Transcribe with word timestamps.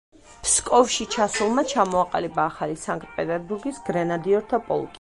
ფსკოვში 0.45 1.05
ჩასულმა 1.15 1.63
ჩამოაყალიბა 1.73 2.43
ახალი 2.53 2.79
„სანკტ-პეტერბურგის 2.85 3.81
გრენადიორთა 3.91 4.65
პოლკი“. 4.71 4.89